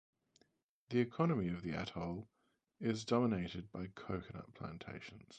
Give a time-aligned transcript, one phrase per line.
[0.89, 2.27] The economy of the atoll
[2.79, 5.27] is dominated by coconut plantations.